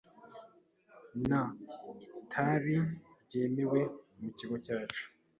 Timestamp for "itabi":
2.21-2.75